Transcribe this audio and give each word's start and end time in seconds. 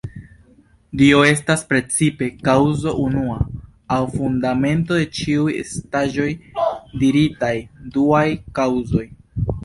Dio 0.99 1.17
estas 1.31 1.63
precipe 1.73 2.29
"kaŭzo 2.47 2.93
unua", 3.03 3.35
aŭ 3.97 3.99
fundamento 4.13 4.97
de 5.01 5.05
ĉiuj 5.17 5.53
estaĵoj 5.65 6.29
diritaj 7.03 7.53
"duaj 7.99 8.23
kaŭzoj”. 8.61 9.05